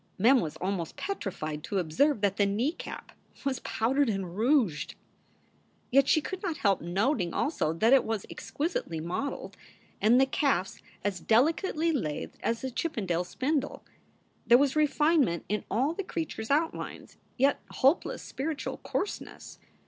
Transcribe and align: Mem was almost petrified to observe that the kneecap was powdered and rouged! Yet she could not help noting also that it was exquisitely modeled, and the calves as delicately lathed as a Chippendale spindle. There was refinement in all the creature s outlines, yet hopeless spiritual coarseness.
Mem 0.17 0.39
was 0.41 0.55
almost 0.55 0.97
petrified 0.97 1.63
to 1.63 1.77
observe 1.77 2.21
that 2.21 2.37
the 2.37 2.47
kneecap 2.47 3.11
was 3.45 3.59
powdered 3.59 4.09
and 4.09 4.35
rouged! 4.35 4.95
Yet 5.91 6.07
she 6.07 6.21
could 6.21 6.41
not 6.41 6.57
help 6.57 6.81
noting 6.81 7.35
also 7.35 7.71
that 7.73 7.93
it 7.93 8.03
was 8.03 8.25
exquisitely 8.27 8.99
modeled, 8.99 9.55
and 10.01 10.19
the 10.19 10.25
calves 10.25 10.81
as 11.03 11.19
delicately 11.19 11.91
lathed 11.91 12.37
as 12.41 12.63
a 12.63 12.71
Chippendale 12.71 13.23
spindle. 13.23 13.83
There 14.47 14.57
was 14.57 14.75
refinement 14.75 15.45
in 15.47 15.65
all 15.69 15.93
the 15.93 16.03
creature 16.03 16.41
s 16.41 16.49
outlines, 16.49 17.17
yet 17.37 17.59
hopeless 17.69 18.23
spiritual 18.23 18.77
coarseness. 18.77 19.59